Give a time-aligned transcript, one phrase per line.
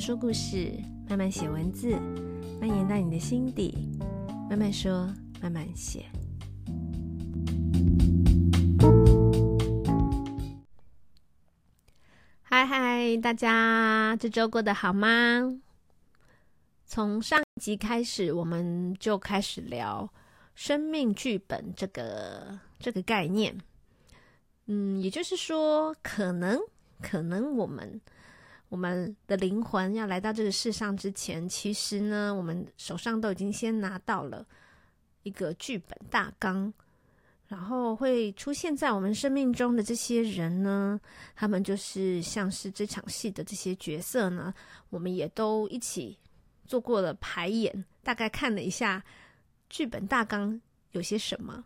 [0.00, 0.72] 说故事，
[1.10, 1.90] 慢慢写文字，
[2.58, 3.90] 蔓延到你的心底。
[4.48, 5.06] 慢慢说，
[5.42, 6.06] 慢慢写。
[12.40, 15.60] 嗨嗨，大家这周过得好吗？
[16.86, 20.10] 从上一集开始，我们就开始聊
[20.54, 23.54] 生命剧本这个这个概念。
[24.64, 26.58] 嗯，也就是说，可能
[27.02, 28.00] 可能我们。
[28.70, 34.46] 我们的灵魂要来到这个世上之前，其实呢，我们手上都已经先拿到了
[35.24, 36.72] 一个剧本大纲，
[37.48, 41.00] 然后会出现在我们生命中的这些人呢，
[41.34, 44.54] 他们就是像是这场戏的这些角色呢，
[44.88, 46.16] 我们也都一起
[46.64, 49.02] 做过了排演，大概看了一下
[49.68, 50.60] 剧本大纲
[50.92, 51.64] 有些什么。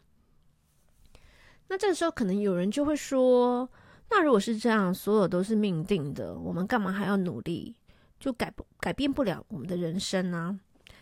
[1.68, 3.68] 那这个时候，可能有人就会说。
[4.10, 7.74] 那如果是这样，所有都是命定的，我们干嘛还要努力？
[8.20, 10.58] 就改不改变不了我们的人生呢？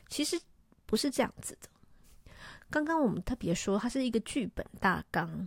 [0.08, 0.40] 其实
[0.86, 1.68] 不是这样子的。
[2.70, 5.46] 刚刚我们特别说，它是一个剧本大纲，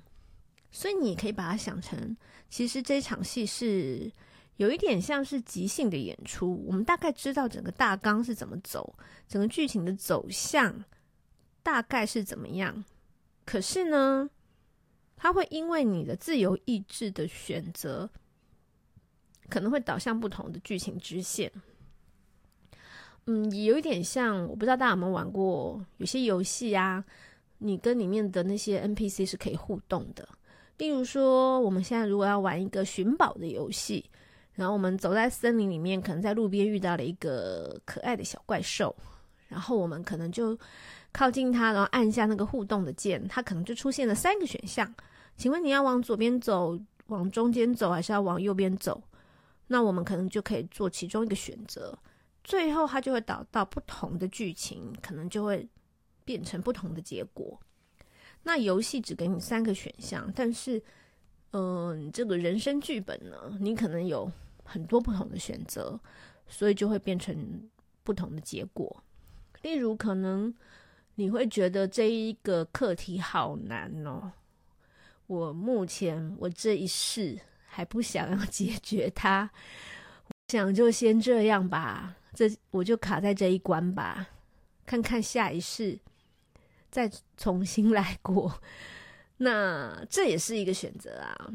[0.71, 2.15] 所以你可以把它想成，
[2.49, 4.11] 其实这场戏是
[4.57, 6.63] 有一点像是即兴的演出。
[6.65, 8.95] 我们大概知道整个大纲是怎么走，
[9.27, 10.85] 整个剧情的走向
[11.63, 12.85] 大概是怎么样。
[13.43, 14.29] 可是呢，
[15.17, 18.09] 它会因为你的自由意志的选择，
[19.49, 21.51] 可能会导向不同的剧情支线。
[23.25, 27.03] 嗯，也有一点像，我不知道大家有没有玩过，有些游戏啊，
[27.57, 30.27] 你跟里面的那些 NPC 是可以互动的。
[30.77, 34.03] 例如说，我们现在如果要玩一个寻宝的游戏，
[34.53, 38.95] 然后我们走在森林里面，可能在路边遇到了一个可爱的小怪兽，
[39.47, 40.55] 然后我们可能就。
[41.15, 44.93] 靠近它，然后按下那个互动的键，它可能就出现了三个选项。
[45.37, 46.77] 请问你要往左边走，
[47.07, 49.01] 往中间走，还是要往右边走？
[49.67, 51.97] 那我们可能就可以做其中一个选择。
[52.43, 55.65] 最后它就会导到不同的剧情，可能就会
[56.25, 57.57] 变成不同的结果。
[58.43, 60.83] 那游戏只给你三个选项，但是，
[61.51, 64.29] 嗯，这个人生剧本呢，你可能有
[64.65, 65.97] 很多不同的选择，
[66.49, 67.69] 所以就会变成
[68.03, 69.01] 不同的结果。
[69.61, 70.53] 例如可能。
[71.15, 74.31] 你会觉得这一个课题好难哦。
[75.27, 79.49] 我目前我这一世还不想要 解决它，
[80.49, 82.15] 想就先这样吧。
[82.33, 84.27] 这我就卡在这一关吧，
[84.85, 85.97] 看看下一世
[86.91, 88.61] 再重新来过。
[89.37, 91.49] 那这也是一个选择啊。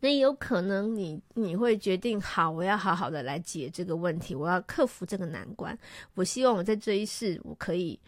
[0.00, 5.76] 那有可能你你会决定，好，我要好好的来解这个问题，我要克服这个难关。
[6.14, 7.98] 我希望我在这一世我可以。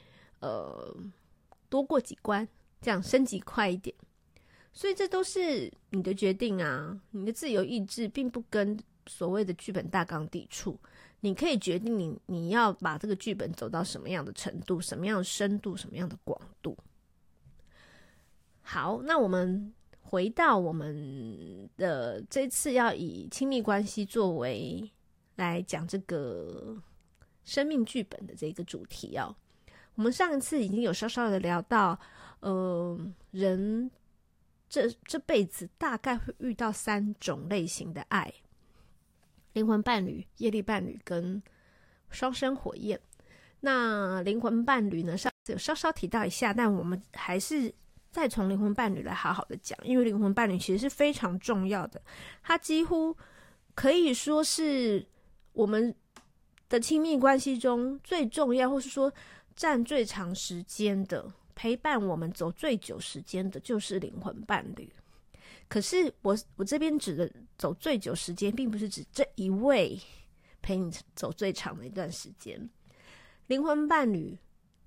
[0.41, 0.97] 呃，
[1.69, 2.47] 多过几关，
[2.81, 3.95] 这样升级快一点。
[4.73, 10.79] 所以这都是你的决定啊，你的自由意志并不跟所谓的剧本大纲抵触。
[11.21, 16.79] 你可以决定你你要把这个剧本走到什么样的程度，什么样的深度，什么样的广度。
[18.63, 24.89] 好，那我们回到我们的这次要以亲密关系作为
[25.35, 26.81] 来讲这个
[27.45, 29.35] 生命剧本的这个主题哦。
[29.99, 31.99] 我们上一次已经有稍稍的聊到，
[32.39, 32.97] 呃，
[33.33, 33.91] 人
[34.69, 38.33] 这这辈子大概会遇到三种类型的爱：
[39.55, 41.43] 灵魂伴侣、业力伴侣跟
[42.11, 43.01] 双生火焰。
[43.59, 47.75] 那灵魂伴侣呢，上次有稍稍提到一下，但我们还是
[48.13, 52.01] 再从灵魂伴侣来好好的讲，因为灵魂伴侣其实是非常重要的，
[52.45, 53.17] 它几乎
[53.75, 55.05] 可以说是
[55.55, 55.93] 我们
[56.69, 59.13] 的亲密关系中最重要，或是说。
[59.59, 64.89] 占最长时间的陪伴，我们走最久时间的，就是灵魂伴侣。
[65.67, 70.01] 可是我我这边指的走最久时间，并不是指这一位
[70.63, 72.71] 陪你走最长的一段时间。
[73.49, 74.39] 灵魂伴侣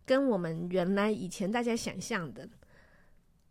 [0.06, 2.48] 跟我们原来以前大家想象的，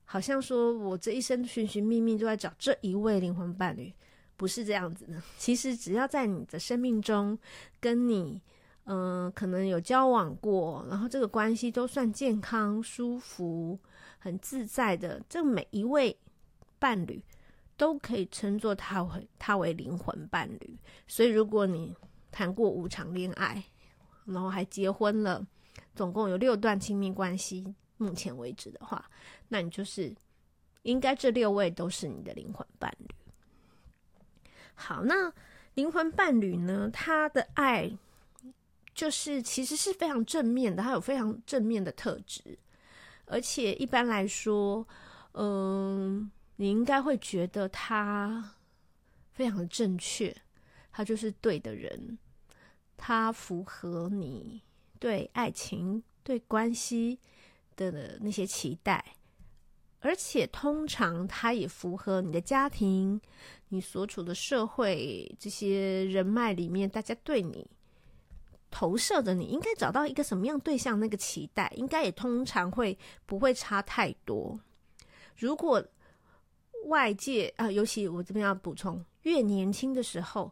[0.07, 3.93] 好像说我这一生寻寻觅觅都在找这一位灵魂伴侣，
[4.39, 5.23] 不是这样子的。
[5.37, 7.39] 其实只要在你的生命中
[7.79, 8.41] 跟你。
[8.93, 13.79] 嗯、可能有交往过，然后这个关系都算健康、舒服、
[14.19, 15.23] 很自在的。
[15.29, 16.19] 这每一位
[16.81, 17.25] 伴侣
[17.77, 20.77] 都可以称作他为他为灵魂伴侣。
[21.07, 21.95] 所以，如果你
[22.33, 23.63] 谈过五场恋爱，
[24.25, 25.47] 然后还结婚了，
[25.95, 29.09] 总共有六段亲密关系，目前为止的话，
[29.47, 30.13] 那你就是
[30.83, 33.07] 应该这六位都是你的灵魂伴侣。
[34.75, 35.33] 好，那
[35.75, 36.91] 灵魂伴侣呢？
[36.93, 37.97] 他的爱。
[39.01, 42.59] 就是其实是非常正面的，它有非常正面的特质，
[43.25, 44.87] 而且一般来说，
[45.33, 48.57] 嗯，你应该会觉得他
[49.33, 50.37] 非常的正确，
[50.93, 52.19] 他就是对的人，
[52.99, 54.61] 他符合你
[54.99, 57.19] 对爱情、对关系
[57.77, 59.03] 的那些期待，
[60.01, 63.19] 而且通常它也符合你的家庭、
[63.71, 67.67] 你所处的社会这些人脉里面，大家对你
[68.71, 72.97] 投射的，你应该找到一个什么样对象，那个期待应该也通常会
[73.27, 74.59] 不会差太多。
[75.37, 75.85] 如果
[76.87, 80.51] 外界啊、尤其我这边要补充，越年轻的时候，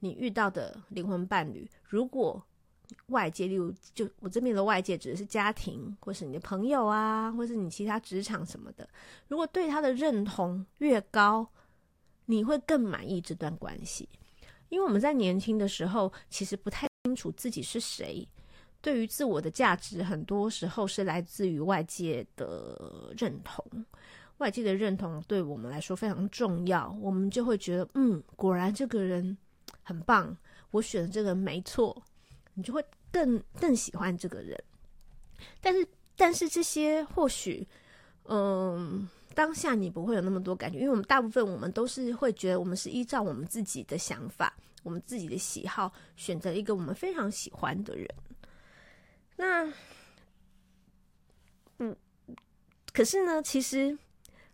[0.00, 2.42] 你遇到的灵魂伴侣，如果
[3.06, 8.88] 外界，例如就我这边的外界指的是家庭，或是你的朋友啊，或是你其他职场什么的，
[9.28, 11.46] 如果对他的认同越高，
[12.26, 14.08] 你会更满意这段关系。
[14.70, 18.24] 因为我们在年轻的时候，其实不太清楚自己是谁，
[18.80, 23.64] 对于自我的价值，很多时候是来自于外界的认同。
[24.38, 29.36] 外界的认同对我们来说非常重要，我们就会觉得，嗯，果然这个人
[29.82, 30.34] 很棒，
[30.70, 32.00] 我选的这个没错，
[32.54, 34.56] 你就会更更喜欢这个人。
[35.60, 37.66] 但是，但是这些或许，
[38.26, 48.08] 嗯，当下你不会有那么多感觉，因为我们大部分我们都是会觉得，我们是依照我们自己的想法、我们自己的喜好，选择一个我们非常喜欢的人。
[49.36, 49.72] 那，
[51.78, 51.96] 嗯，
[52.92, 53.98] 可是呢，其实。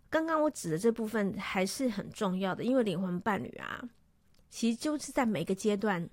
[0.08, 3.82] 刚刚我指的这部分还是很重要的，因为灵魂伴侣啊，
[4.49, 6.08] 其实就是在每个阶段，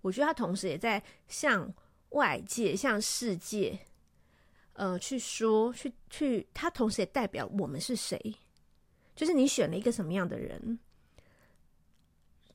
[0.00, 1.72] 我觉得他同时也在向
[2.08, 3.78] 外界、向世界，
[4.72, 8.18] 呃，去说、去去，他同时也代表我们是谁，
[9.14, 10.78] 就是你选了一个什么样的人，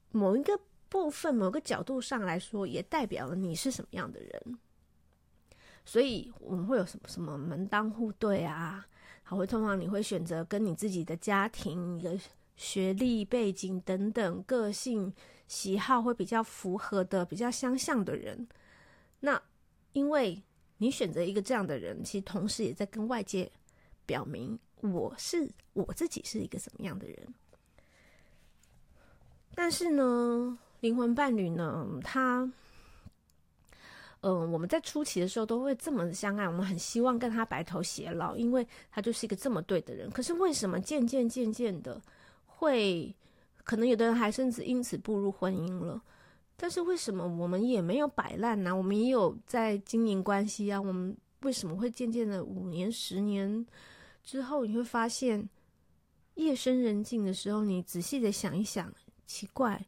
[0.10, 0.60] 某一个
[0.94, 4.60] 部分、某个角度上来说，也代表了你是什么样的人，
[5.84, 8.86] 所以我们会有什么什么门当户对啊。
[9.24, 12.20] 好，会通常你会选择跟你自己的家庭、你的
[12.56, 15.12] 学历背景等等、个性
[15.48, 18.48] 喜好会比较符合的、比较相像的人。
[19.22, 19.42] 那
[19.94, 20.44] 因为
[20.78, 23.52] 你选择一个这样的人，其实同时也在跟外界
[24.06, 27.34] 表明我是我自己是一个什么样的人。
[29.56, 32.52] 但是呢，灵魂伴侣呢，他。
[34.20, 40.10] 嗯，我们在初期的时候都会这么相爱，我们很希望跟他白头偕老，因为他就是一个这么对的人。
[40.12, 42.02] 可是为什么渐渐渐渐的
[42.46, 43.14] 会，
[43.64, 46.02] 可能有的人还甚至因此步入婚姻了？
[46.58, 48.76] 但是为什么我们也没有摆烂呢？
[48.76, 50.82] 我们也有在经营关系啊。
[50.82, 53.66] 我们为什么会渐渐的五年、十年
[54.22, 55.50] 之后，你会发现
[56.36, 58.94] 夜深人静的时候，你仔细的想一想，
[59.26, 59.86] 奇怪。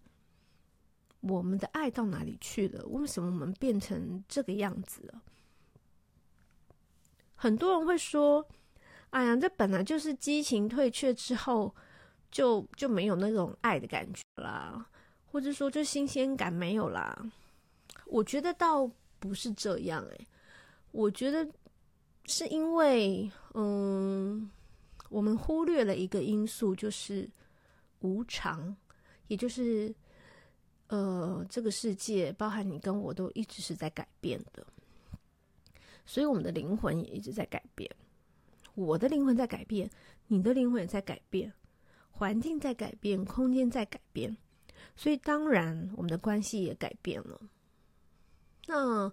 [1.28, 2.86] 我们的爱到哪里去了？
[2.86, 5.22] 为什么我们变成这个样子了？
[7.34, 8.48] 很多人会说
[9.10, 11.74] ：“哎呀，这本来就是激情退却之后，
[12.30, 14.88] 就就没有那种爱的感觉啦，
[15.26, 17.26] 或者说就新鲜感没有啦。”
[18.06, 18.88] 我觉得倒
[19.20, 20.28] 不是这样，哎，
[20.92, 21.50] 我觉得
[22.26, 24.48] 是因为，嗯，
[25.10, 27.28] 我们忽略了一个因素，就是
[28.02, 28.76] 无常，
[29.28, 29.94] 也就是。
[30.88, 34.66] 呃，这个世界包含你跟我都一直是在改变的，
[36.06, 37.90] 所以我们的灵魂也一直在改变。
[38.76, 39.90] 我的灵魂在改变，
[40.28, 41.52] 你的灵魂也在改变，
[42.12, 44.38] 环境在改变，空间在改变，
[44.96, 47.42] 所以当然我们的关系也改变了。
[48.68, 49.12] 那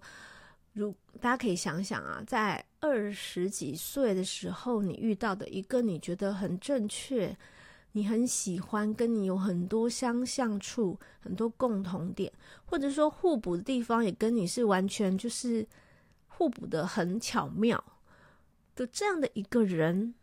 [0.74, 7.34] 如大家可以想想啊，在二十几岁的时候，你遇到的一个你觉得很正确。
[7.94, 12.32] 你很喜欢跟你有很多相像处，很多共同点，
[12.64, 15.66] 或者说互补的地方，也跟你是完全就是
[16.26, 17.84] 互补的很巧妙
[18.74, 20.14] 的这样的一个人，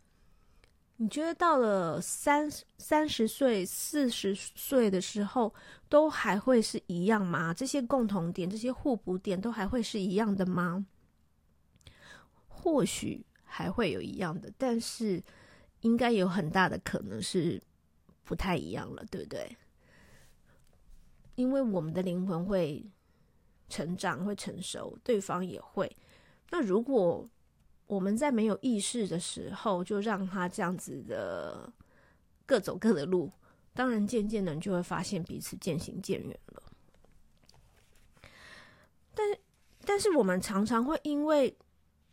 [0.96, 5.54] 你觉得到了三三十岁、四十岁的时候，
[5.88, 7.54] 都还会是一样吗？
[7.54, 10.84] 这些共同点、这些互补点都还会是一样的吗？
[12.48, 15.22] 或许还会有一样的，但是。
[15.80, 17.60] 应该有很大的可能是
[18.24, 19.56] 不太一样了，对不对？
[21.36, 22.84] 因为我们的灵魂会
[23.68, 25.96] 成长，会成熟，对方也会。
[26.50, 27.26] 那如果
[27.86, 31.72] 我们在没有意识的时候，就让他这样子的
[32.44, 33.32] 各走各的路，
[33.72, 36.62] 当然渐渐的就会发现彼此渐行渐远了。
[39.14, 39.26] 但
[39.84, 41.56] 但是我们常常会因为，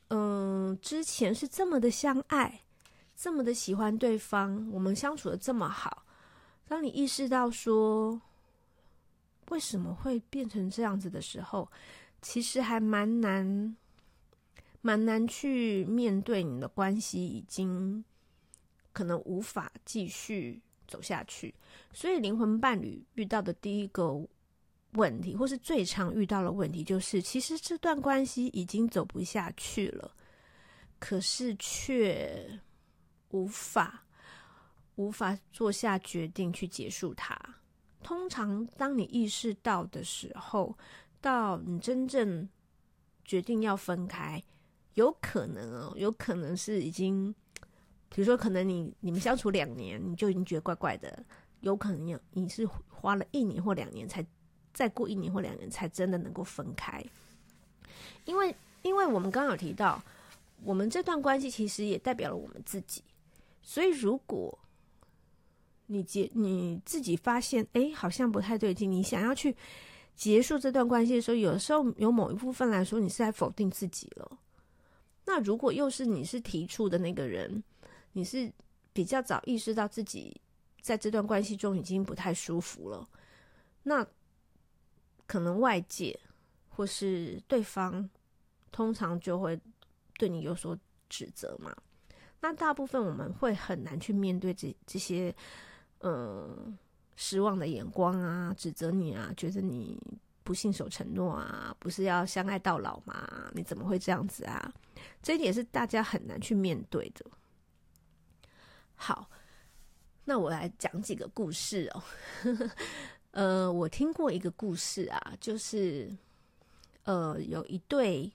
[0.07, 2.62] 嗯、之前是这么的相爱。
[3.17, 6.05] 这么的喜欢对方，我们相处的这么好，
[6.67, 8.21] 当你意识到说
[9.50, 11.67] 为什么会变成这样子的时候，
[12.21, 13.75] 其实还蛮难，
[14.81, 18.05] 蛮难去面对你的关系已经
[18.93, 21.53] 可能无法继续走下去。
[21.91, 24.13] 所以灵魂伴侣遇到的第一个
[24.91, 30.15] 问题，或是最常遇到的问题，就是其实这段关系已经走不下去了，
[31.00, 32.47] 可是却
[33.29, 34.03] 无法
[34.96, 37.39] 无法做下决定去结束它。
[38.03, 40.77] 通常，当你意识到的时候，
[41.19, 42.48] 到你真正
[43.25, 44.41] 决定要分开，
[44.93, 47.34] 有可能哦，有可能是已经，
[48.10, 51.24] 比如说，可能你你们相处两年，你就已经觉得怪怪的。
[51.62, 54.25] 有可能有你是花了一年或两年才，
[54.74, 57.03] 再过一年或两年才真的能够分开，
[58.25, 60.01] 因为因为我们刚刚有提到，
[60.63, 63.01] 我们这段关系其实也代表了我们自己，
[63.67, 64.57] 所以如果
[65.88, 69.53] 你结你自己发现哎好像不太对劲，你想要去
[70.15, 74.39] 结束这段关系的时候，有时候有某一部分来说你是在否定自己了。
[75.25, 77.62] 那如果又是你是提出的那个人，
[78.13, 78.50] 你是
[78.93, 80.39] 比较早意识到自己。
[80.79, 83.05] 在这段关系中已经不太舒服了，
[83.83, 84.07] 那
[85.25, 86.17] 可能外界
[86.69, 88.09] 或是对方
[88.71, 89.59] 通常就会
[90.17, 91.75] 对你有所指责嘛。
[92.39, 95.34] 那大部分我们会很难去面对这这些
[96.00, 96.77] 嗯
[97.15, 100.00] 失望的眼光啊，指责你啊，觉得你
[100.44, 103.51] 不信守承诺啊，不是要相爱到老吗？
[103.53, 104.74] 你怎么会这样子啊？
[105.22, 107.25] 这一点是大家很难去面对的。
[108.96, 109.29] 好。
[110.29, 112.03] 那我来讲几个故事哦，
[113.32, 116.13] 呃，我听过一个故事啊，就是
[117.03, 118.29] 呃，有一对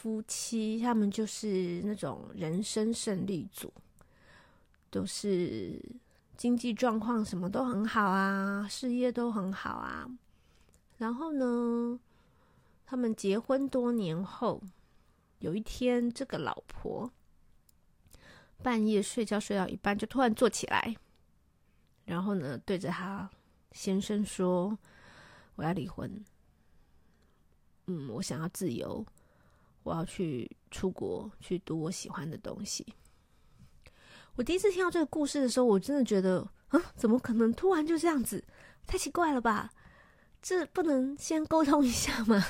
[0.00, 3.70] 夫妻，他们就是那种人生胜利组，
[4.88, 5.78] 都是
[6.38, 10.08] 经济状况什么都很好啊，事业都很好啊。
[10.96, 12.00] 然后呢，
[12.86, 14.62] 他们结婚多年后，
[15.40, 17.12] 有一天，这个老婆。
[18.62, 20.96] 半夜睡觉睡到一半，就突然坐起来，
[22.06, 23.28] 然后呢，对着他
[23.72, 24.78] 先生说
[25.56, 26.24] ：“我要离婚。
[27.86, 29.04] 嗯，我想要自由，
[29.90, 32.86] 我要去出国去读我喜欢的东西。”
[34.36, 38.44] 我第一次听到这个故事的时候，我真的觉得啊，怎么可能突然就这样子？
[38.86, 39.70] 太奇怪了吧？
[40.40, 42.42] 这不能先沟通一下吗？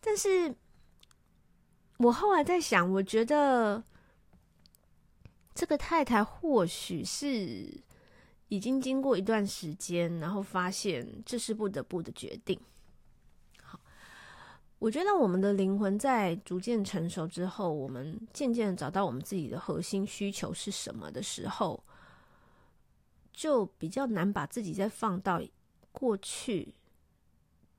[0.00, 0.54] 但是
[1.96, 3.82] 我后来在想，我觉得。
[5.56, 7.80] 这个太太或许是
[8.48, 12.58] 已经经过一段时间，然后发现这是不得不的决定。
[14.84, 21.82] 我觉得我们的灵魂在逐渐成熟之后，我们渐渐找到我们自己的核心需求是什么的时候，
[23.32, 25.40] 就比较难把自己再放到
[25.90, 26.74] 过去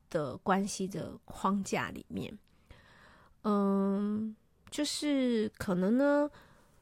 [0.10, 2.36] 的关系的框架里面。
[3.44, 4.36] 嗯，
[4.72, 6.28] 就是可能呢。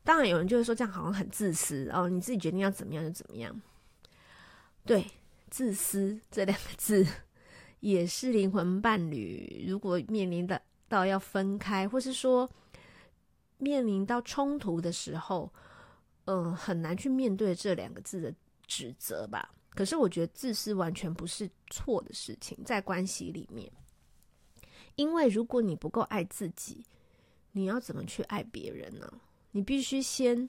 [0.06, 3.62] 当然，有人就会说这样好像很自私哦，你自己决定要怎么样就怎么样。
[4.86, 5.06] 对，
[5.50, 7.06] 自私这两个字
[7.84, 12.50] 也是灵魂伴侣如果面临的到要分开，或是说
[13.58, 15.52] 面临到冲突的时候，
[16.24, 18.34] 嗯，很难去面对这两个字的
[18.66, 19.54] 指责吧。
[19.72, 23.70] 可是我觉得自私完全不是错的事情，在关系里面，
[24.96, 26.86] 因为如果你不够爱自己，
[27.52, 29.12] 你要怎么去爱别人呢？
[29.52, 30.48] 你必须先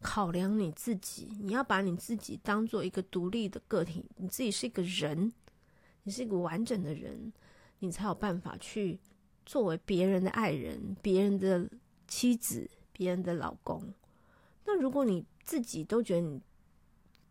[0.00, 5.30] 考量你自己，你要把你自己当做一个独立的个体，你自己是一个人，
[6.02, 7.32] 你是一个完整的人，
[7.78, 8.98] 你才有办法去
[9.44, 11.68] 作为别人的爱人、别人的
[12.06, 13.92] 妻子、别人的老公。
[14.64, 16.40] 那如果你自己都觉得你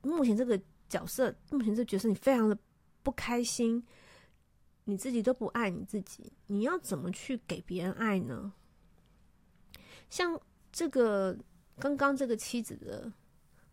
[0.02, 2.58] 目前这个角色、目前这个角色你非常的
[3.04, 3.84] 不开心，
[4.86, 8.54] 你自己都不爱你自己，你要怎么去给别人爱呢？
[10.10, 10.40] 像。
[10.72, 11.36] 这个
[11.80, 13.12] 刚刚这个妻子的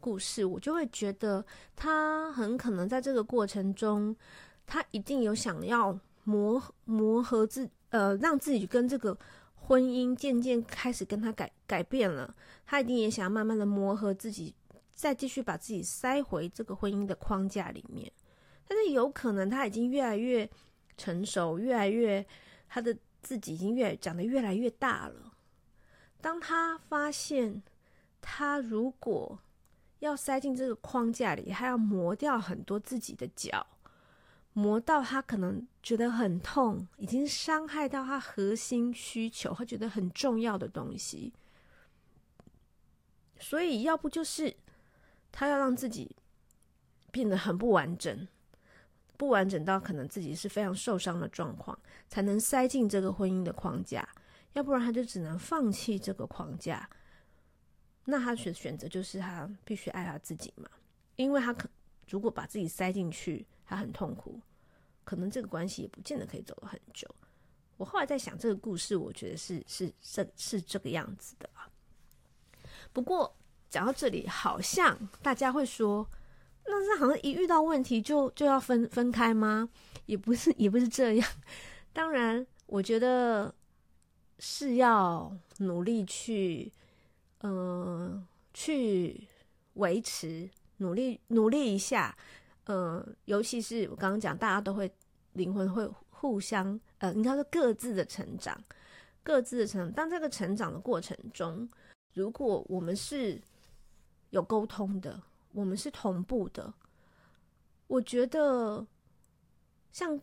[0.01, 1.45] 故事，我就会觉得
[1.77, 4.17] 他很可能在这个过程中，
[4.67, 9.17] 他一定有想要磨磨合自呃，让自己跟这个
[9.55, 12.35] 婚姻渐渐开始跟他改改变了。
[12.67, 14.55] 他一定也想要慢慢的磨合自己，
[14.93, 18.11] 再继续把自己塞回这个婚姻的框架里面。
[18.67, 20.51] 但是有可能他已经越来越
[20.97, 22.27] 成熟，越来越
[22.69, 25.33] 他的自己已经越长得越来越大了。
[26.21, 27.63] 当他发现，
[28.21, 29.39] 他如果
[30.01, 33.65] 要塞进这个框架里，他要磨掉很多自己的角，
[34.59, 41.31] 磨到他可能觉得很痛，已经伤害到他核心需求，他觉得很重要的东西。
[43.39, 44.57] 所以，要不就是
[45.31, 46.17] 他要让自己
[47.11, 48.27] 变得很不完整，
[49.19, 54.09] 不完整到可能自己是非常受伤的状况，才能塞进这个婚姻的框架。
[54.55, 56.89] 要不然他就只能放弃这个框架，
[58.07, 60.67] 那他选选择就是他必须爱他自己嘛，
[61.17, 61.69] 因为他可
[62.09, 64.41] 如果把自己塞进去，他很痛苦，
[65.05, 67.09] 可能这个关系也不见得可以走了很久。
[67.77, 71.69] 我后来在想这个故事，我觉得是是是是这个样子的啊。
[72.93, 73.37] 不过
[73.69, 76.09] 讲到这里，好像大家会说，
[76.65, 79.69] 那是好像一遇到问题就就要分分开吗？
[80.07, 81.29] 也不是，也不是这样。
[81.93, 83.55] 当然，我觉得
[84.39, 86.73] 是要努力去，
[87.41, 89.27] 嗯、去
[89.75, 90.49] 维持，
[90.79, 92.17] 努力努力一下。
[92.65, 94.93] 嗯、呃，尤其是我刚刚讲，大家都会
[95.35, 98.61] 灵魂会互相，呃，应该说各自的成长，
[99.23, 99.93] 各自的成长。
[99.93, 101.69] 当这个成长的过程中，
[102.13, 103.41] 如果我们是
[104.31, 106.75] 有沟通的，我们是同步的，
[107.87, 108.85] 我觉得
[109.93, 110.21] 像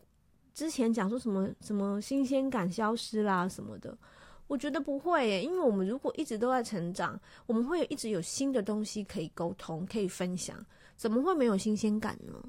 [0.53, 3.97] 之前讲说什么什么新鲜感消失啦什么的，
[4.47, 10.63] 我觉得不会，因为我们如果一直都在成长，我们会一直有新的东西可以沟通，可以分享。
[10.95, 12.41] 怎么会没有新鲜感呢？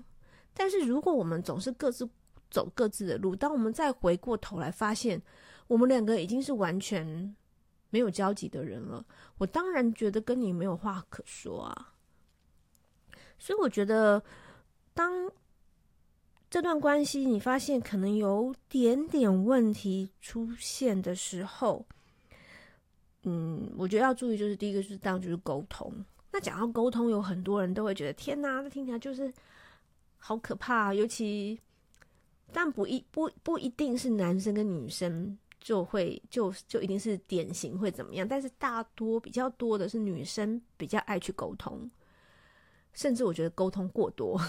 [0.53, 2.09] 但是如果我们总是各自
[2.51, 5.21] 走各自的路，当我们再回过头来发现，
[5.67, 7.35] 我们两个已经是完全
[7.91, 9.05] 没有交集的人了，
[9.39, 11.95] 我当然觉得跟你没有话可说啊。
[13.39, 14.23] 所以我觉得，
[14.93, 15.31] 当
[16.55, 21.85] 这段关系你发现可能有点点问题出现的时候，
[23.25, 25.93] 嗯，我觉得要注意，就是第一个就是当然就是沟通。
[26.31, 29.35] 那讲到沟通，有很多人都会觉得天哪，这听起来就是
[30.17, 30.95] 好可怕。
[30.95, 31.59] 尤其，
[32.53, 38.29] 但不一不不一定是男生跟女生就会就就一定是典型会怎么样。
[38.29, 41.91] 但是大多比较多的是女生比较爱去沟通，
[42.93, 44.41] 甚至我觉得沟通过多，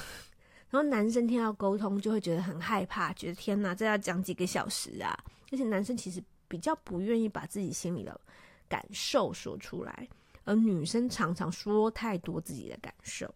[0.76, 5.18] 然后男生听到沟通就会觉得很害怕，觉得天哪，这要讲几个小时啊！
[5.50, 8.20] 而且男生其实比较不愿意把自己心里的
[8.68, 10.06] 感受说出来。
[10.44, 13.34] 而女生常常说太多自己的感受，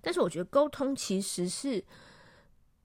[0.00, 1.82] 但是我觉得沟通其实是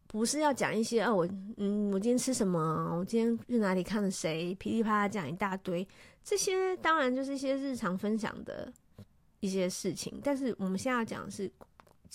[0.05, 2.95] 不是要讲一些哦，我嗯，我今天吃什么？
[2.95, 4.53] 我今天去哪里看了谁？
[4.53, 5.85] 噼里啪啦讲一大堆，
[6.23, 8.71] 这些当然就是一些日常分享的
[9.39, 10.21] 一些事情。
[10.23, 11.51] 但是我们现在要讲的是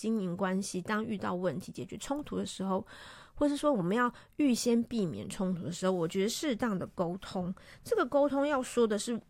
[0.01, 2.87] 经营关系，当遇到问题、解决冲突的时候，
[3.35, 9.21] 或是说我们要预先避免冲突的时候，我觉得适当的沟通，这个沟通要说的是。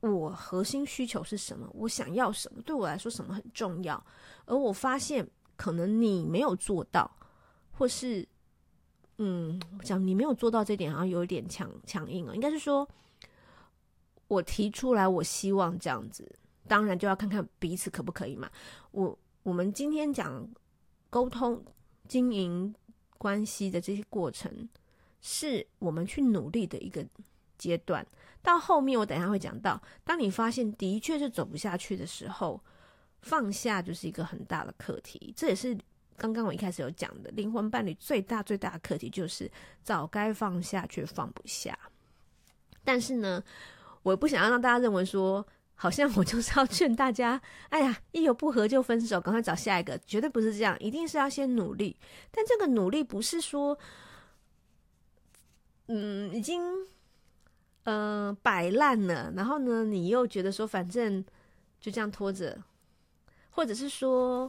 [0.00, 1.64] 我核心需求是什么？
[1.72, 2.60] 我想要什么？
[2.62, 4.04] 对我来说，什么很重要？
[4.46, 7.08] 而我发现，可能你没有做到，
[7.70, 8.26] 或是，
[9.18, 12.34] 嗯，讲你没有做到这点，好像有一点强强硬了。
[12.34, 12.88] 应该是说，
[14.26, 16.28] 我提出来，我希望这样子，
[16.66, 18.50] 当然就要看看彼此可不可以嘛。
[18.90, 20.48] 我我们今天讲
[21.10, 21.62] 沟通、
[22.06, 22.74] 经营
[23.18, 24.68] 关系的这些过程，
[25.20, 27.04] 是我们去努力的一个
[27.58, 28.06] 阶段。
[28.40, 32.60] 到后面，我等一下会讲到，当你发现的确是走不下去的时候，
[33.20, 35.32] 放下就是一个很大的课题。
[35.36, 35.76] 这也是
[36.16, 39.50] 刚刚我一开始有讲的，灵魂伴侣最大最大的课题就是
[39.82, 41.76] 早该放下却放不下。
[42.84, 43.42] 但是呢，
[44.02, 45.46] 我不想要让大家认为说，
[45.82, 51.96] 好像我就是要劝大家，哎呀，一有不合就分手，赶快找下一个，绝对不是这样，一定是要先努力。
[52.30, 53.76] 但这个努力不是说，
[55.88, 56.62] 嗯，已经。
[57.84, 61.20] 嗯、呃，摆烂了，然后呢，你又觉得说，反正
[61.80, 62.56] 就这样拖着，
[63.50, 64.48] 或者是说，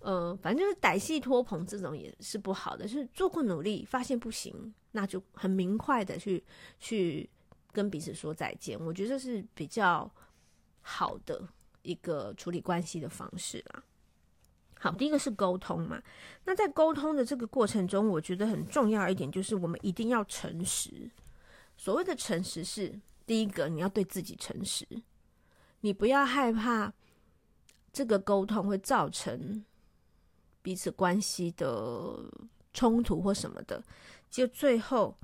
[0.00, 2.86] 呃，反正就是歹戏拖棚这种也是不好的。
[2.86, 6.44] 就是做过努力，发现不行，那就很明快的去
[6.78, 7.26] 去
[7.72, 8.78] 跟彼此说再见。
[8.78, 10.10] 我觉得这是比较
[10.88, 11.46] 好的
[11.82, 13.82] 一个处理关系的方式啦。
[14.80, 16.02] 好，第一个是沟通嘛。
[16.44, 21.10] 那在沟通的这个过程中，我觉得很重要一点就是，我们一定要诚实。
[21.76, 24.86] 所谓的诚实是，第一个，你要对自己诚实，
[25.80, 26.90] 你不要害怕
[27.92, 29.62] 这个沟通会造成
[30.62, 32.24] 彼此关系的
[32.72, 33.84] 冲突或什么的，
[34.30, 35.14] 就最后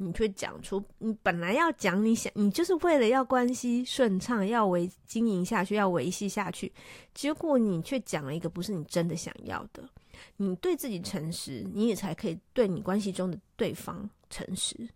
[0.00, 6.72] 你却讲出你本来要讲，你想你就是为了要关系顺畅，要维经营下去，要维系下去，
[7.12, 9.88] 结果你却讲了一个不是你真的想要的。
[10.36, 14.88] 你对自己诚实，你也才可以对你关系中的对方诚实。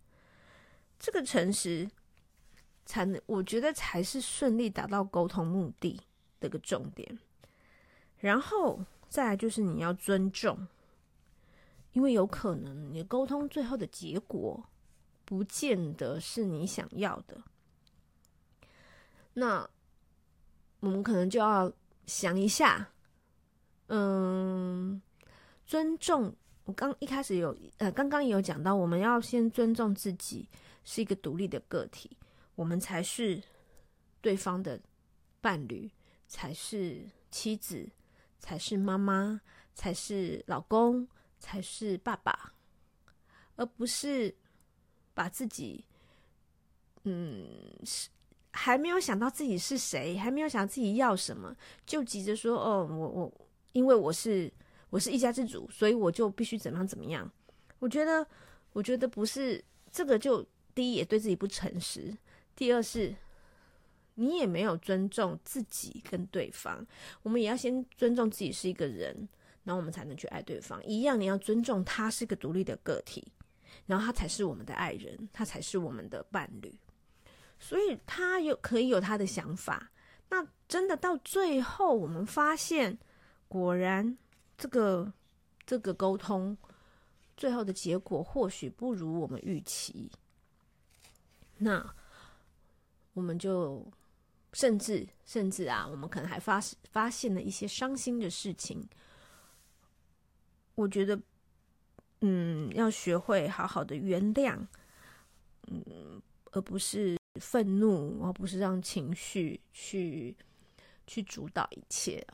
[0.99, 1.89] 这个诚实，
[2.85, 5.99] 才能我觉得才是顺利达到沟通目的
[6.39, 7.19] 的一个重点。
[8.19, 10.65] 然后再来就是你要尊重，
[11.91, 14.63] 因为有可能你沟通最后的结果
[15.33, 17.41] 不见得是你想要的。
[19.33, 19.67] 那
[20.79, 21.73] 我们可能就要
[22.05, 22.87] 想一下，
[23.87, 25.01] 嗯，
[25.65, 26.35] 尊重。
[26.65, 30.47] 我刚一开始有呃，刚刚也有讲到，我们要先尊重自己。
[30.83, 32.15] 是一个独立的个体，
[32.55, 33.41] 我们才是
[34.19, 34.79] 对方的
[35.39, 35.89] 伴侣，
[36.27, 37.89] 才是妻子，
[38.37, 39.39] 才是妈妈，
[39.73, 41.07] 才是老公，
[41.39, 42.53] 才是爸爸，
[43.55, 44.35] 而不是
[45.13, 45.85] 把自己，
[47.03, 47.47] 嗯，
[47.83, 48.09] 是
[48.51, 54.51] 还没有想到自己是谁，还没有想到自己要什么，就急着说：“哦，我我因为我是
[54.89, 57.31] 我是一家之主，所以我就必须怎么样怎么样。”
[57.79, 58.25] 我觉得，
[58.73, 62.15] 我觉得不是这个，就第一也对自己不诚实，
[62.55, 63.15] 第二是。
[64.15, 66.85] 你也没有尊重自己跟对方，
[67.23, 69.27] 我们也要先尊重自己是一个人，
[69.63, 70.79] 然后我们才能去爱对方。
[70.85, 73.27] 一样，你要尊重他是个独立的个体，
[73.85, 76.73] 然后他才是我们的爱人，他才是我们的伴侣。
[77.59, 79.91] 所以他有可以有他的想法。
[80.29, 82.97] 那真的到最后，我们发现，
[83.47, 84.17] 果然
[84.57, 85.11] 这个
[85.65, 86.57] 这个沟通
[87.37, 90.11] 最后的结果或许不如我们预期，
[91.57, 91.93] 那
[93.13, 93.85] 我们就。
[94.55, 98.87] 甚至甚至啊，我们可能还发发现了一些伤心的事情。
[100.75, 101.19] 我觉得，
[102.25, 104.57] 嗯，要学会好好的原谅，
[105.67, 110.35] 嗯，而不是愤怒，而不是让情绪去
[111.05, 112.25] 去主导一切。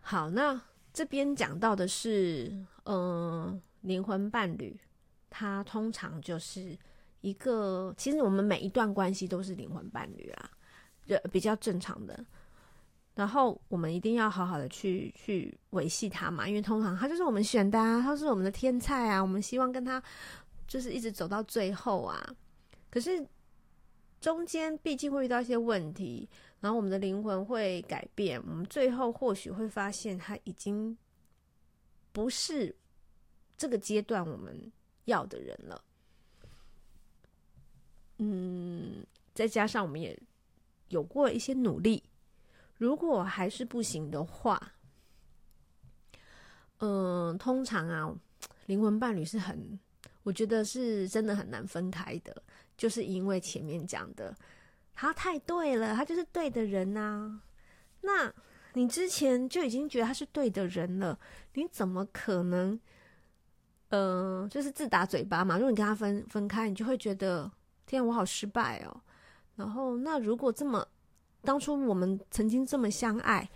[0.00, 0.60] 好，那
[0.92, 2.52] 这边讲到的是，
[2.84, 4.78] 嗯，灵魂伴侣，
[5.30, 6.76] 他通常就是。
[7.24, 10.50] 一个，其实我们每一段关系都是灵魂伴侣啦，
[11.06, 12.22] 就比较正常的。
[13.14, 20.02] 然后我们一定要好好的去去维系他嘛，因为通常他就是我们选的啊，他是我们的天菜啊，我们希望跟他
[20.66, 22.34] 就是一直走到最后啊。
[22.90, 23.24] 可是
[24.20, 26.28] 中间毕竟会遇到一些问题，
[26.60, 30.96] 然后我们的灵魂会改变，我们最后或许会发现他已经
[32.10, 32.74] 不是
[33.56, 34.72] 这个阶段我们
[35.04, 35.84] 要的人了。
[38.18, 40.18] 嗯，再加上我们也
[40.88, 42.02] 有过一些努力，
[42.84, 44.60] 如果还是不行的话，
[46.80, 48.14] 嗯、通常啊，
[48.66, 49.80] 灵魂伴侣是很，
[50.22, 52.42] 我觉得是真的很难分开的，
[52.76, 54.36] 就是因为前面讲的，
[54.92, 57.40] 他太对了，他就是对的人呐。
[58.02, 58.30] 那
[58.74, 61.18] 你之前就已经觉得他是对的人了，
[61.54, 62.78] 你怎么可能，
[63.88, 65.56] 呃，就是自打嘴巴嘛？
[65.56, 67.50] 如果你跟他分分开，你就会觉得。
[67.86, 69.00] 天，我好失败哦！
[69.56, 70.88] 然后，那如果这么，
[71.44, 73.48] 当初我们曾经这么相爱，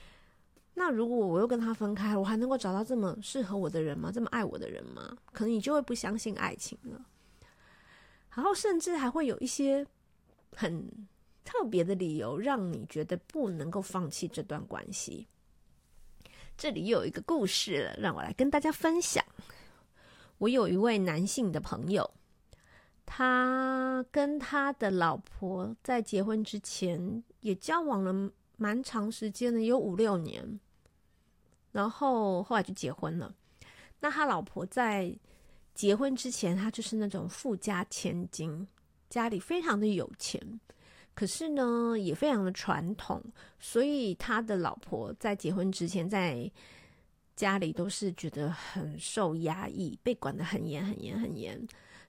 [0.74, 4.12] 那如果我又跟他分开，我还能够找到这么适合我的人吗？
[4.12, 5.16] 这么爱我的人吗？
[5.32, 7.04] 可能你就会不相信爱情了。
[8.34, 9.84] 然后，甚至还会有一些
[10.54, 10.88] 很
[11.44, 15.26] 特别的理由，让你觉得不能够放弃这段关系。
[16.56, 19.24] 这里又有一个故事，让我来跟大家分享。
[20.38, 22.10] 我有一位男性的朋友。
[23.10, 30.58] 他跟他的老婆在结婚之前也交往了蛮长时间的，有五六年，
[31.72, 33.34] 然后后来就结婚了。
[34.00, 35.16] 那他老婆在
[35.74, 38.66] 结婚之前，他就是那种富家千金，
[39.08, 40.60] 家里非常的有钱，
[41.14, 43.22] 可是呢也非常的传统，
[43.58, 46.50] 所以他的老婆在结婚之前在
[47.36, 51.64] 家里都是觉得很受压抑，被管得很严很严很严。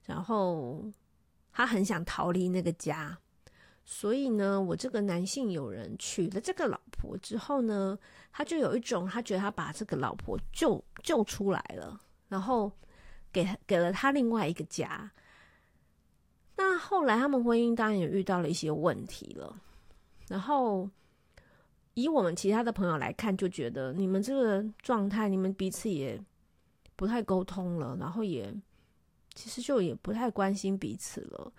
[0.05, 0.83] 然后
[1.51, 3.15] 他很想逃离那个家，
[3.91, 7.97] 所以呢，我这个男性友人娶了这个老婆之后呢，
[8.31, 12.71] 他就有一种他觉得他把这个老婆救救出来了，然后
[13.33, 15.11] 给给了他另外一个家。
[16.55, 19.59] 那后来他们婚姻当然也遇到了一些问题了，
[20.27, 20.87] 然后
[21.95, 26.23] 以我们其他的朋友来看，就觉得你们这个状态，你们彼此也
[26.95, 28.55] 不太沟通了，然后也。
[29.33, 31.51] 其实就也不太关心彼此了，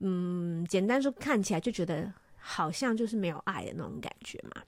[0.00, 4.62] 嗯，简单说，看起来就觉得好像就是没有爱的那种感觉嘛。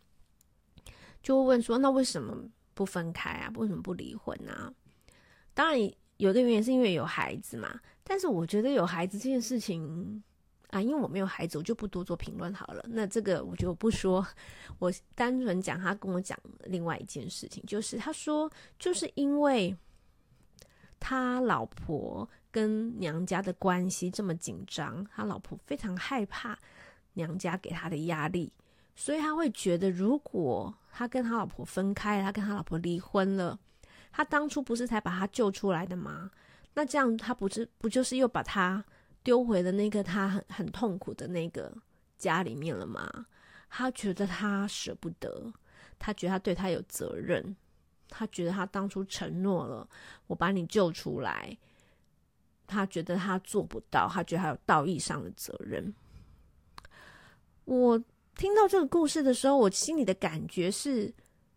[1.22, 2.36] 就会问说，那为什么
[2.74, 3.52] 不分开啊？
[3.54, 4.72] 为什么不离婚啊？
[5.54, 5.78] 当然，
[6.16, 7.80] 有一个原因是因为有孩子嘛。
[8.02, 10.22] 但是我觉得有孩子这件事情
[10.70, 12.84] 啊，因为我没有孩子，我就不多做评论好了。
[12.88, 14.26] 那这个我就不说，
[14.80, 19.76] 我单纯讲他跟我讲另外一件事情，就是他说，就是因为。
[21.00, 26.56] 他老婆跟娘家的关系这么紧张，他老婆非常害怕
[27.14, 28.52] 娘家给他的压力，
[28.94, 33.58] 所以他会觉得，如果他跟他老婆分开，他跟他老婆离婚了，
[34.12, 36.30] 他当初不是才把他救出来的吗？
[36.74, 38.84] 那这样他不是不就是又把他
[39.24, 41.76] 丢回了那个他很很痛苦的那个
[42.18, 43.26] 家里面了吗？
[43.68, 45.52] 他觉得他舍不得，
[45.98, 47.56] 他觉得他对他有责任。
[48.10, 49.88] 他觉得他当初承诺了，
[50.26, 51.56] 我把你救出来，
[52.66, 55.94] 他觉得他做不到，他觉得他有道义上的责任。
[57.64, 58.02] 我
[58.34, 61.12] 听到这个故事的时候，我心里的感觉是，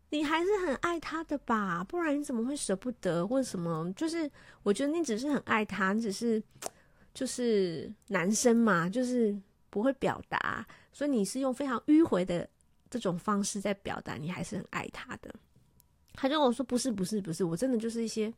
[0.09, 1.83] 你还是很爱他的吧？
[1.83, 3.91] 不然你怎么会舍不得或者什么？
[3.93, 4.29] 就是
[4.61, 6.41] 我觉得你只是很爱他，你只是
[7.13, 9.35] 就是男生嘛，就是
[9.69, 12.47] 不会表达，所以你是用非常迂回的
[12.89, 15.33] 这种方式在表达，你还是很爱他的。
[16.13, 18.33] 他就跟我说不是不是不是，我真的就是一些，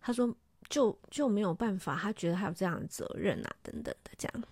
[0.00, 0.34] 他说
[0.68, 4.44] 就就没有办法，他觉得他有这样的责任啊等等的这样。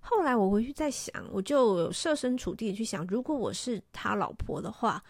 [0.00, 5.02] 后来我回去再想，我就设身处地去想，如果我是他老婆的话。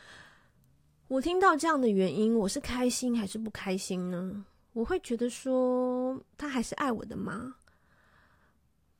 [1.08, 4.44] 我听到这样的原因，我是开心还是不开心呢？
[4.72, 7.54] 我会觉得说他还是爱我的吗？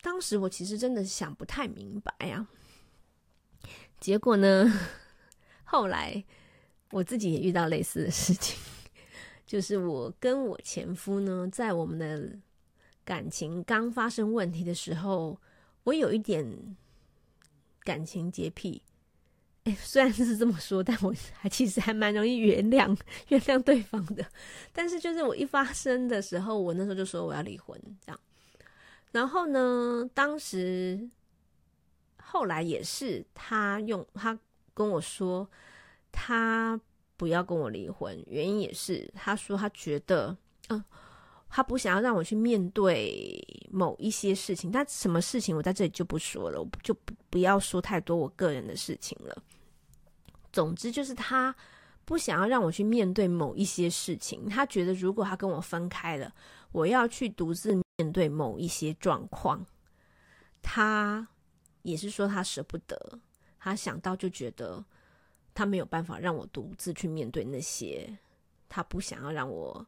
[0.02, 2.46] 当时我其实真的想不太明白啊。
[3.98, 4.72] 结果呢，
[5.64, 6.24] 后来
[6.90, 8.58] 我自己也遇到类似的事情，
[9.46, 12.30] 就是我跟我前夫呢，在我们的
[13.04, 15.38] 感情刚发生问题的时候，
[15.84, 16.76] 我有一点
[17.80, 18.82] 感情洁癖。
[19.64, 22.96] 哎，虽然是这么说，但我还其实还蛮容易原谅
[23.28, 24.24] 原谅对方的。
[24.72, 28.20] 但是就是我一发生的时候，我那时候就说我要离婚，这样。
[29.10, 31.08] 然后呢，当时
[32.22, 34.38] 后来也是他用他
[34.72, 35.50] 跟我说，
[36.18, 36.80] 他
[37.18, 40.34] 不要跟我离婚，原因也是他说他觉得，
[40.70, 40.82] 嗯、
[41.50, 43.38] 他不想要让我去面对
[43.70, 44.70] 某一些事情。
[44.70, 49.42] 但什么事情我在这里就不说了，我就不不要说太多我个人的事情了。
[50.50, 51.54] 总之就是他
[52.06, 56.32] 不想要让我去面对某一些事情，他觉得如果他跟我分开了，
[56.72, 59.64] 我要去独自面对某一些状况。
[60.62, 61.28] 他
[61.82, 63.20] 也是说他舍不得，
[63.58, 64.82] 他想到就觉得
[65.56, 68.14] 他没有办法让我独自去面对那些，
[68.68, 69.84] 他不想要让我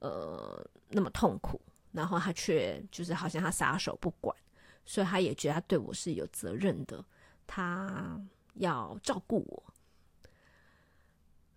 [0.00, 1.60] 呃那么痛苦，
[1.92, 4.36] 然后他却就是好像他撒手不管，
[4.84, 7.04] 所以他也觉得他对我是有责任的，
[7.46, 8.20] 他
[8.54, 9.62] 要照顾我。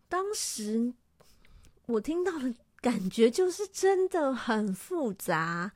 [0.08, 0.94] 当时
[1.88, 5.72] 我听到的感觉就是真的很复杂。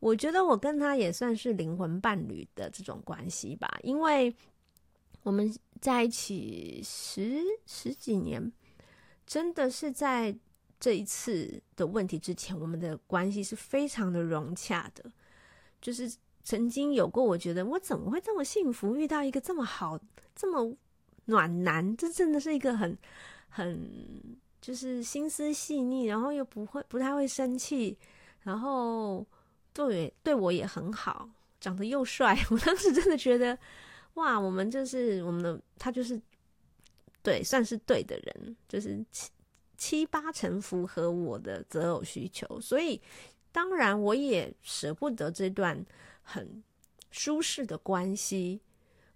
[0.00, 4.32] 我觉得我跟他也算是灵魂伴侣的这种关系吧，因为
[5.24, 8.52] 我们在一起十十几年，
[9.26, 10.36] 真的是在
[10.78, 15.10] 这一次的问题之前，我们的关系是非常的融洽的。
[15.80, 16.12] 就是
[16.42, 19.98] 曾经有过，我觉得我怎么会这么幸福，遇到一个这么好、
[20.34, 20.76] 这么
[21.26, 22.96] 暖男，这真的是一个很。
[23.50, 27.96] 很就是心思细腻，然后又不会不太会生气，
[28.42, 29.26] 然后
[29.72, 32.38] 对对我也很好，长得又帅。
[32.52, 33.58] 我当时真的觉得，
[34.18, 36.20] 哇，我们就是我们的他就是
[37.22, 39.30] 对，算是对的人，就是七
[39.76, 42.60] 七八成符合我的择偶需求。
[42.60, 43.00] 所以
[43.52, 45.84] 当然我也舍不得这段
[46.22, 46.62] 很
[47.12, 48.60] 舒适的关系，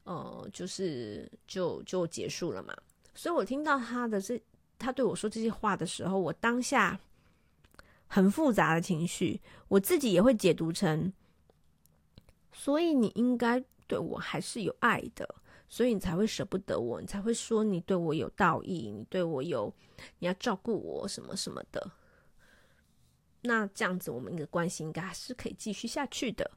[0.04, 2.72] 呃，就是就就结束了嘛。
[3.14, 4.40] 所以我听到他的这，
[4.78, 6.98] 他对我说这些话的时候，我当下
[8.06, 11.12] 很复杂的情绪，我自己也会解读成，
[12.52, 15.28] 所以你应该对我还是有爱的，
[15.68, 19.70] 所以你才会舍不得我，你才会说你对我有道义，你对我有，
[20.18, 21.90] 你要照顾我什么什么的。
[23.42, 26.50] 那这样子，我们的关系应该还是可以继续下去的。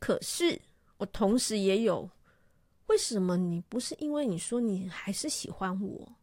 [0.00, 0.60] 可是
[0.96, 2.10] 我同时也有。
[2.88, 6.16] 为什么你不是因为你说你还是喜欢我，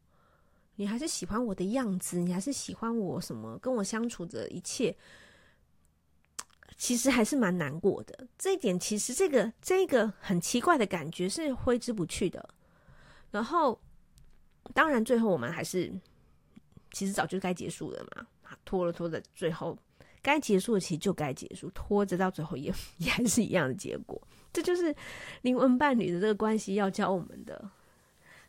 [0.75, 4.93] 你还是喜欢我的样子，你还是喜欢我什么跟我相处的一切，
[6.83, 8.27] 其实还是蛮难过的。
[8.37, 12.49] 这一点其实这个这个很奇怪的感觉是挥之不去的。
[13.31, 13.79] 然后，
[14.73, 15.89] 当然最后我们还是
[16.91, 18.27] 其实早就该结束了嘛，
[18.65, 19.79] 拖了拖的，最后
[20.21, 22.69] 该结束的其实就该结束，拖着到最后也
[22.99, 24.21] 也还是一样的结果。
[24.51, 24.93] 这就是
[25.43, 27.71] 灵魂伴侣的这个关系要教我们的，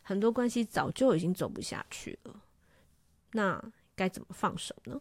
[0.01, 2.41] 很多关系早就已经走不下去了，
[3.31, 3.63] 那
[3.95, 4.99] 该怎么放手呢？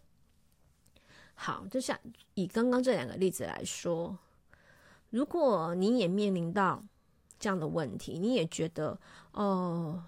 [1.35, 1.99] 好，就像
[2.35, 4.17] 以刚刚这两个例子来说，
[5.11, 6.83] 如果你也面临到
[7.39, 8.99] 这样的问题，你也觉得
[9.33, 10.03] 哦，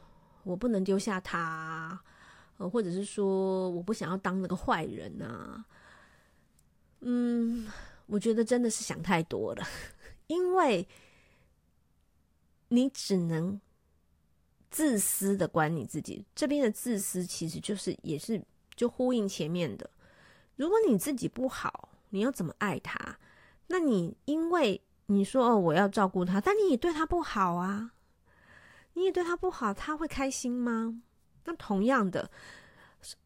[0.45, 2.01] 我不能丢下他，
[2.59, 5.65] 呃，或者是说我不想要当那个坏人啊，
[7.01, 7.67] 嗯，
[8.07, 9.67] 我觉得真的是想太多了。
[10.29, 10.87] 因为
[12.69, 13.61] 你只能
[14.71, 18.43] 自私的管你自己，这边的自私其实就是也是
[18.75, 19.91] 就呼应前面的。
[20.57, 23.17] 如果你自己不好，你要怎么爱他？
[23.69, 27.93] 那你因为你说哦，我要照顾他，但你也对他不好啊，
[28.95, 31.01] 你也对他不好，他会开心吗？
[31.45, 32.31] 那同样的，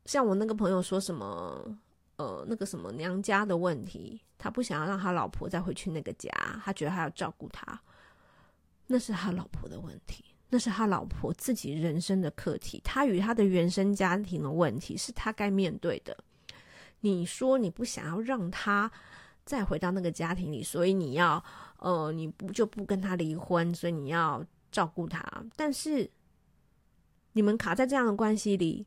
[0.05, 1.79] 像我那个朋友说什么。
[2.17, 6.31] 呃，那个什么娘家的问题，他不想要让他老婆再回去那个家，
[6.63, 7.81] 他觉得他要照顾他，
[8.87, 16.15] 那是他老婆的问题，那是他老婆自己人生的课题，他与他的原生家庭的问题是他该面对的。
[17.01, 18.91] 你说你不想要让他
[19.45, 21.43] 再回到那个家庭里，所以你要
[21.79, 25.23] 呃，你不就不跟他离婚，所以你要照顾他。
[25.57, 26.11] 但是
[27.33, 28.87] 你们卡在这样的关系里，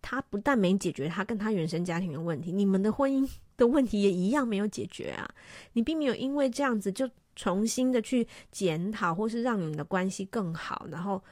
[0.00, 5.28] 他不但没解决他跟他原生家庭的问题，你们的婚姻的问题也一样没有解决啊！
[5.72, 7.08] 你并没有因为这样子就。
[7.34, 11.24] 重新的去检讨，或是让你们的关系更好，然后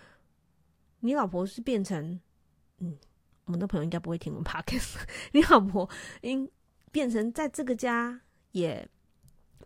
[1.00, 2.18] 你老婆是变成，
[2.78, 2.96] 嗯，
[3.50, 5.00] 我们的朋友应该不会听我们 podcast。
[5.34, 6.48] 你老婆应
[6.92, 8.20] 变成在这个家
[8.52, 8.88] 也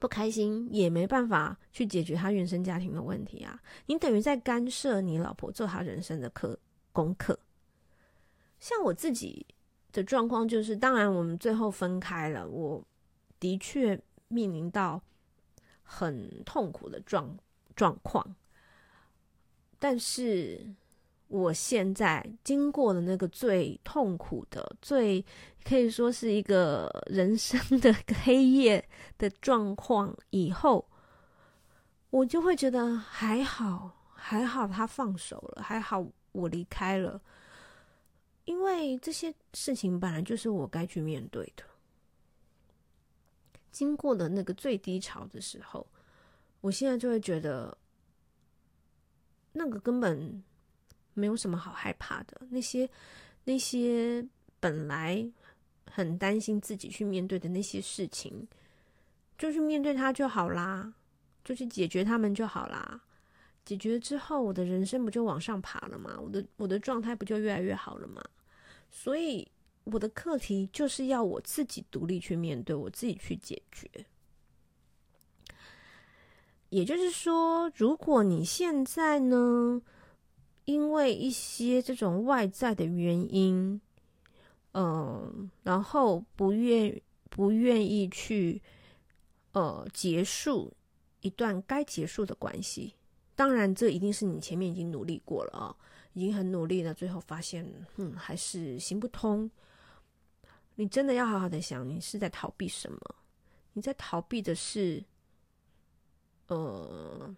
[0.00, 3.60] 不开心，也没办法去解决他原生家庭的问题啊！
[3.84, 6.58] 你等于在干涉你老婆做他人生的课
[6.92, 7.38] 功课。
[8.58, 9.46] 像我自己
[9.92, 12.82] 的状况就是，当然我们最后分开了，我
[13.38, 15.02] 的确面临到。
[15.86, 17.38] 很痛苦的状
[17.76, 18.34] 状况，
[19.78, 20.74] 但是
[21.28, 25.24] 我现在经过了那个最痛苦的、最
[25.64, 28.86] 可以说是一个人生的黑夜
[29.18, 30.86] 的状况以后，
[32.10, 37.20] 我就会觉得还好，还好他放手了，还好我离开了，
[38.44, 41.64] 因为这些事情本来就是我该去面对的。
[43.72, 45.84] 经过了那个最低潮的时候，
[46.60, 47.76] 我现在就会觉得，
[49.52, 50.44] 那个根本
[51.14, 52.40] 没有什么好害怕的。
[52.50, 52.88] 那些
[53.44, 54.24] 那些
[54.60, 55.26] 本来
[55.90, 58.46] 很担心自己去面对的那些事情，
[59.38, 60.92] 就去面对它就好啦，
[61.42, 63.00] 就去解决它们就好啦。
[63.64, 66.18] 解决之后，我的人生不就往上爬了吗？
[66.20, 68.22] 我的我的状态不就越来越好了吗？
[68.90, 69.48] 所以。
[69.92, 73.86] 我的课题就是要我自己独立去面对，我自己去解决。
[76.70, 79.82] 也就是说，如果你现在呢，
[80.64, 83.80] 因为一些这种外在的原因，
[84.72, 88.62] 嗯、呃，然后不愿不愿意去
[89.52, 90.72] 呃结束
[91.20, 92.94] 一段该结束的关系，
[93.34, 95.76] 当然这一定是你前面已经努力过了啊、哦，
[96.12, 99.50] 已经很努力了，最后发现嗯还是行不通。
[100.76, 102.98] 你真的要好好的想，你是在逃避什么？
[103.74, 105.04] 你在逃避的是，
[106.46, 107.34] 呃，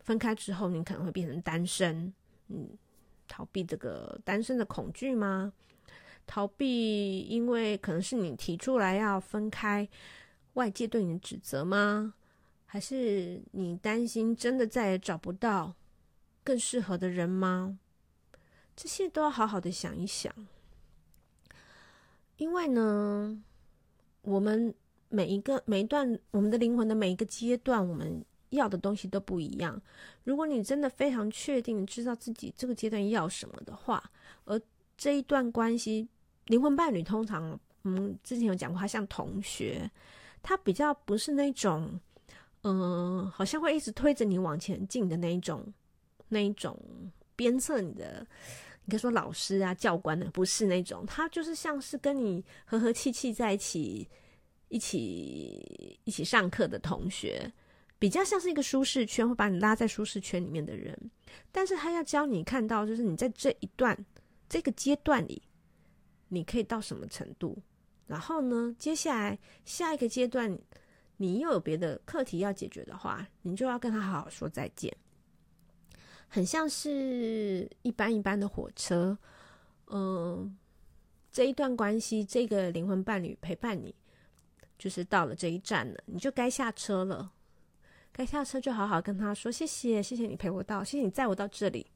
[0.00, 2.12] 分开之后你可能会变成单身，
[2.52, 2.68] 嗯，
[3.26, 5.52] 逃避这个单身的恐惧吗？
[6.26, 9.88] 逃避，因为可能是你提出来要分开，
[10.52, 12.14] 外界对你的指责吗？
[12.66, 15.74] 还是你担心真的再也找不到
[16.44, 17.78] 更适合的人吗？
[18.74, 20.32] 这些都要好好的想一想。
[22.36, 23.42] 因为呢，
[24.22, 24.74] 我们
[25.08, 29.78] 每一个每一段我们的灵魂的每一个阶段，我们要的东西都不一样。
[30.24, 34.02] 如果你真的非常确定知道自己这个阶段要什么的话，
[34.44, 34.58] 而
[34.96, 36.08] 这一段关系，
[36.46, 39.90] 灵魂伴侣通常，嗯，之前有讲过，他像同学，
[40.42, 42.00] 他比较不是那种，
[42.62, 45.64] 嗯、好像会一直推着你往前进的那一种，
[46.28, 46.78] 那一种
[47.36, 48.26] 鞭策你的。
[48.84, 54.08] 你可以说老师啊、教官呢，不是那种，他就是像是跟你和和气气在一起，
[54.70, 57.52] 一起一起上课的同学，
[58.02, 60.98] 比较像是一个舒适圈，会把你拉在舒适圈里面的人。
[61.52, 63.96] 但是他要教你看到，就是你在这一段
[64.48, 65.40] 这个阶段里，
[66.26, 67.56] 你可以到什么程度。
[68.08, 70.58] 然后呢，接下来下一个阶段，
[71.16, 74.92] 你又有别的课题要解决的话，你就要跟他好好说再见。
[76.26, 79.16] 很像是一班一班的火车，
[79.86, 80.58] 嗯，
[81.30, 83.94] 这一段关系，这个灵魂伴侣陪伴你，
[84.76, 87.30] 就是到了这一站了，你就该下车了。
[88.12, 91.90] 该下车就好好跟他说谢谢，谢谢你陪我到，谢谢你载我到这里，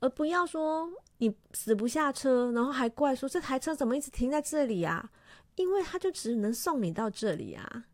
[0.00, 5.10] 而不要说你死不下车，然后还怪说这台车怎么一直停在这里啊？
[5.56, 7.86] 因为他就只能送你到这里啊。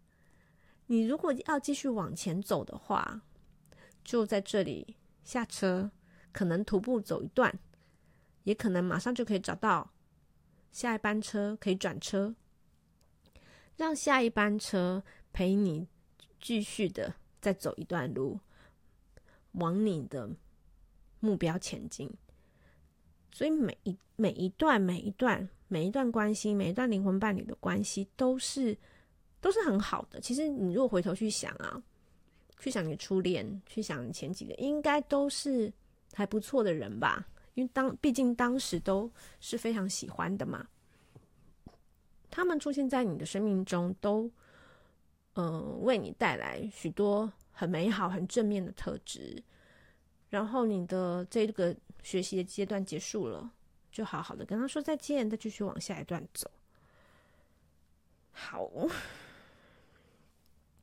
[0.86, 3.22] 你如果要继续往前走的话，
[4.04, 4.96] 就在这里。
[5.24, 5.90] 下车，
[6.30, 7.58] 可能徒步走一段，
[8.44, 9.92] 也可能马上就可以找到
[10.70, 12.36] 下一班车，可以转车，
[13.74, 15.02] 让下一班车
[15.32, 15.88] 陪你
[16.40, 18.38] 继续的再走一段路，
[19.52, 20.28] 往你的
[21.20, 22.10] 目标前进。
[23.32, 28.76] 所以每一每一段每一段每一段关系，每一段灵魂伴侣的关系，都是
[29.40, 30.20] 都是很好的。
[30.20, 31.82] 其实你如果回头去想啊。
[32.58, 35.70] 去想你初恋，去想你前几个，应该都是
[36.14, 37.28] 还不错的人吧？
[37.52, 40.66] 因为当毕竟当时都是非常喜欢的嘛。
[42.30, 44.30] 他们出现在你的生命中，都
[45.36, 49.42] 嗯、呃、为你带来许多很美好、很正面的特质，
[50.28, 53.50] 然后你的这个学习的阶段结束了，
[53.90, 56.50] 就好好的跟他说再见，再继续往下一段走。
[58.32, 58.70] 好，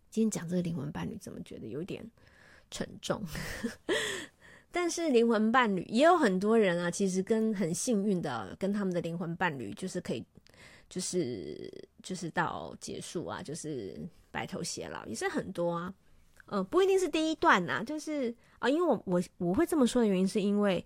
[0.10, 2.04] 今天讲这个灵魂伴侣，怎么觉得有点
[2.72, 3.24] 沉重？
[4.72, 10.26] 但是灵魂伴侣也有很多人啊，其实跟很幸运的跟他们的灵魂伴侣，就是可以，
[10.90, 13.96] 就是就是到结束啊，就是
[14.34, 15.94] 白头偕老，也是很多啊。
[16.48, 20.86] 呃，不一定是第一段呐、啊，就是啊，因为我我我会这么说的原因，是因为，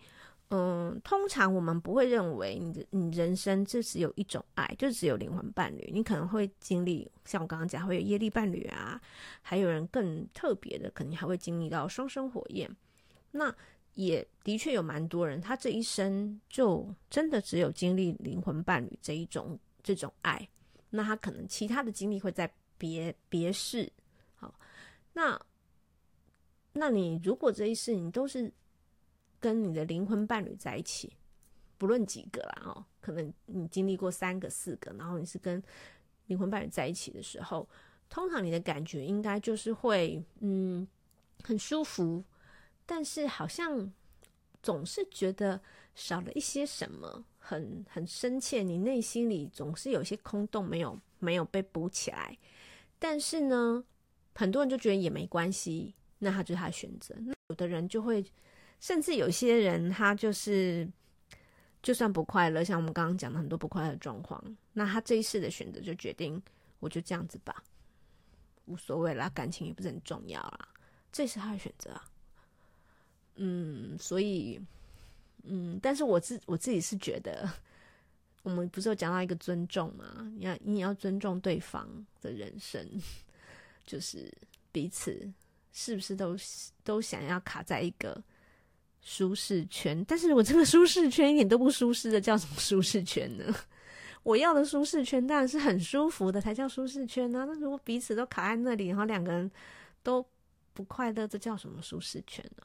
[0.50, 9.02] 嗯、通常我们不会认为你的你人生就只有一种爱，就只有灵魂伴侣，你可能会经历像我刚刚讲，会有业力伴侣啊，
[9.42, 12.70] 还有人更特别的，可能还会经历到双生火焰，
[13.32, 13.56] 那。
[13.98, 20.48] 也的确有蛮多人，他这一生就真的只有经历灵魂伴侣这一种这种爱，
[20.92, 22.48] 那他可能其他的经历会在
[22.78, 23.92] 别别世。
[24.36, 24.54] 好，
[25.14, 25.40] 那
[26.74, 28.52] 那你如果这一世你都是
[29.40, 31.14] 跟你的灵魂伴侣在一起，
[31.78, 35.62] 不论几个啦哦，可能你经历过三个、四个，然后你是跟
[36.28, 37.68] 灵魂伴侣在一起的时候，
[38.10, 40.88] 通常你的感觉应该就是会嗯
[41.44, 42.24] 很舒服。
[42.86, 43.92] 但是好像
[44.64, 45.60] 总是觉得
[45.94, 52.38] 少了一些什么，很很深切，你内心里总是有些空洞，没有没有被补起来。
[53.00, 53.84] 但是呢，
[54.36, 57.16] 很多人就觉得也没关系，那他就是他的选择。
[57.20, 58.26] 那有的人就会，
[58.80, 60.88] 甚至有些人他就是，
[61.82, 64.44] 就算不快乐，像我们刚刚讲的很多不快乐状况，
[64.74, 66.42] 那他这一世的选择就决定，
[66.80, 67.64] 我就这样子吧，
[68.66, 70.68] 无所谓啦，感情也不是很重要啦，
[71.12, 72.04] 这是他的选择啊。
[73.36, 74.60] 嗯，所以，
[75.44, 77.48] 嗯，但是我自我自己是觉得，
[78.44, 80.32] 我们不是有讲到一个尊重吗？
[80.38, 81.88] 你要你要尊重对方
[82.22, 82.86] 的人生，
[83.86, 84.32] 就是
[84.72, 85.30] 彼此
[85.74, 86.36] 是不是都
[86.84, 88.22] 都想要卡在一个
[89.02, 90.04] 舒适圈？
[90.06, 93.54] 但是我这个舒适圈一点都不舒适的，叫什么舒适圈呢？
[94.24, 97.46] 我要的舒适圈当然是很舒服的才叫舒适圈呢。
[97.48, 99.50] 那如果彼此都卡在那里，然后两个人
[100.04, 100.26] 都
[100.74, 102.64] 不快乐，这叫什么舒适圈呢？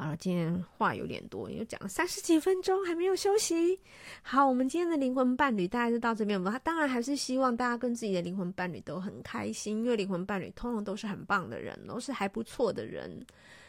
[0.00, 3.78] 好了，今天话有点多，又讲了三十几分钟，还没有休息。
[4.22, 6.42] 好，我们今天的灵魂伴侣大概就到这边。
[6.42, 13.22] 我当然还是希望大家跟自己的灵魂伴侣都很开心，因为灵魂伴侣通常都是很棒的人，都是还不错的人。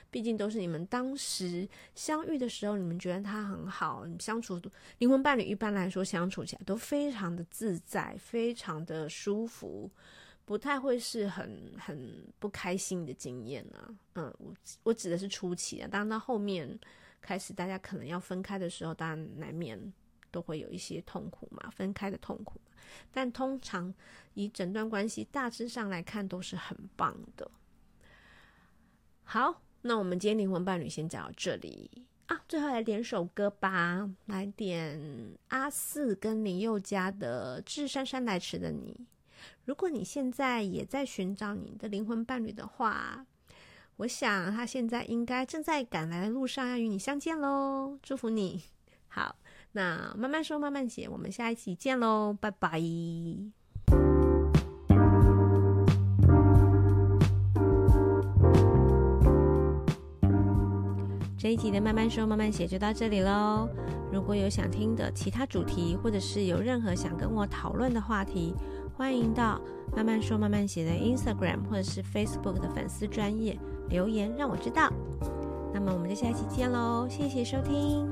[0.09, 4.57] 毕竟都是你们当时相遇的时候，你们觉得他很好，你相处
[4.99, 9.91] 灵魂伴侣一般来说相处起来都非常的自在，非常的舒服。
[10.45, 16.77] 不太会是很很不开心的经验呢、嗯，我我指的是初期啊，当然到后面
[17.21, 19.79] 开始大家可能要分开的时候，当然难免
[20.29, 22.59] 都会有一些痛苦嘛，分开的痛苦。
[23.11, 23.93] 但通常
[24.33, 27.49] 以整段关系大致上来看都是很棒的。
[29.23, 31.89] 好，那我们今天灵魂伴侣先讲到这里
[32.25, 34.99] 啊，最后来点首歌吧，来点
[35.49, 38.93] 阿四跟林宥嘉的《致姗姗来迟的你》。
[39.65, 43.25] 如果你现在也在寻找你的灵魂伴侣的话，
[43.97, 47.97] 我想他现在应该正在赶来的路上，要与你相见喽！
[48.01, 48.63] 祝福你。
[49.07, 49.35] 好，
[49.73, 52.81] 那慢慢说，慢慢写，我们下一期见喽，拜拜。
[61.37, 63.67] 这一集的慢慢说，慢慢写就到这里喽。
[64.13, 68.53] 如果有想听的其他主题，或者是有任何想跟我讨论的话题，
[68.95, 69.59] 欢迎到
[69.95, 73.57] 慢慢说慢慢写的 Instagram 或者是 Facebook 的粉丝专页
[73.89, 74.91] 留言，让我知道。
[75.73, 78.11] 那么我们就下期见喽，谢谢收听。